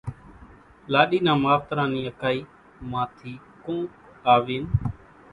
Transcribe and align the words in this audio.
لاڏي 0.91 1.19
نان 1.25 1.37
ماوتران 1.43 1.87
نِي 1.93 2.01
اڪائي 2.11 2.39
مان 2.91 3.07
ٿي 3.17 3.31
ڪونڪ 3.63 3.89
آوين، 4.33 4.63